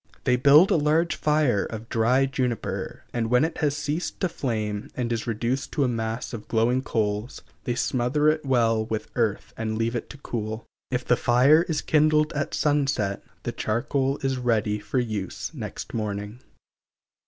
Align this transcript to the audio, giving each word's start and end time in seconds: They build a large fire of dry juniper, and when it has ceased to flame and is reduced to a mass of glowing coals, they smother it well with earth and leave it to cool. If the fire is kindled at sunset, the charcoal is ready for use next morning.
They 0.23 0.35
build 0.35 0.71
a 0.71 0.77
large 0.77 1.15
fire 1.15 1.63
of 1.63 1.87
dry 1.87 2.25
juniper, 2.25 3.03
and 3.13 3.29
when 3.29 3.45
it 3.45 3.59
has 3.59 3.77
ceased 3.77 4.19
to 4.21 4.29
flame 4.29 4.89
and 4.97 5.13
is 5.13 5.27
reduced 5.27 5.71
to 5.73 5.83
a 5.83 5.87
mass 5.87 6.33
of 6.33 6.47
glowing 6.47 6.81
coals, 6.81 7.43
they 7.65 7.75
smother 7.75 8.27
it 8.27 8.43
well 8.43 8.83
with 8.85 9.11
earth 9.15 9.53
and 9.55 9.77
leave 9.77 9.95
it 9.95 10.09
to 10.09 10.17
cool. 10.17 10.65
If 10.89 11.05
the 11.05 11.15
fire 11.15 11.61
is 11.69 11.83
kindled 11.83 12.33
at 12.33 12.55
sunset, 12.55 13.23
the 13.43 13.51
charcoal 13.51 14.17
is 14.23 14.39
ready 14.39 14.79
for 14.79 14.97
use 14.97 15.53
next 15.53 15.93
morning. 15.93 16.41